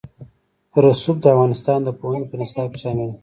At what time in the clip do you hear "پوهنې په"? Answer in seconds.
1.99-2.35